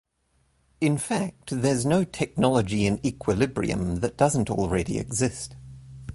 [0.79, 5.55] "In fact, there's no technology in "Equilibrium" that doesn't already exist.